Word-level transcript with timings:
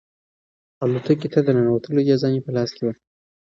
الوتکې 0.83 1.27
ته 1.33 1.39
د 1.43 1.47
ننوتلو 1.57 1.99
اجازه 2.03 2.27
مې 2.33 2.41
په 2.45 2.51
لاس 2.55 2.69
کې 2.75 2.83
وه. 2.85 2.93